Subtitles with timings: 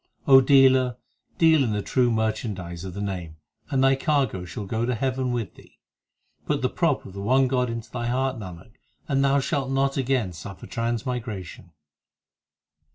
[0.25, 0.97] O dealer,
[1.37, 3.35] deal in the true merchandise of the Name,
[3.69, 5.77] And thy cargo shall go to heaven with thee.
[6.47, 8.71] Put the prop of the one God into thy heart, Nanak,
[9.07, 11.69] and thou shalt not again surfer transmigration.